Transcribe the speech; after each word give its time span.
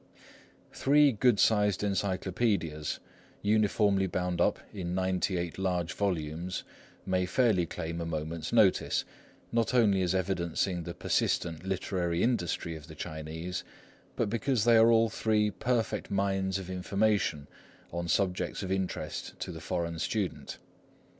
Three 0.73 1.11
good 1.11 1.39
sized 1.39 1.81
encyclopædias, 1.81 2.97
uniformly 3.43 4.07
bound 4.07 4.41
up 4.41 4.57
in 4.73 4.95
ninety 4.95 5.37
eight 5.37 5.59
large 5.59 5.93
volumes, 5.93 6.63
may 7.05 7.27
fairly 7.27 7.67
claim 7.67 8.01
a 8.01 8.05
moment's 8.07 8.51
notice, 8.51 9.05
not 9.51 9.75
only 9.75 10.01
as 10.01 10.15
evidencing 10.15 10.81
the 10.85 10.95
persistent 10.95 11.63
literary 11.63 12.23
industry 12.23 12.75
of 12.75 12.87
the 12.87 12.95
Chinese, 12.95 13.63
but 14.15 14.27
because 14.27 14.63
they 14.63 14.75
are 14.77 14.89
all 14.91 15.07
three 15.09 15.51
perfect 15.51 16.09
mines 16.09 16.57
of 16.57 16.67
information 16.67 17.45
on 17.93 18.07
subjects 18.07 18.63
of 18.63 18.71
interest 18.71 19.39
to 19.39 19.51
the 19.51 19.61
foreign 19.61 19.99
student. 19.99 20.57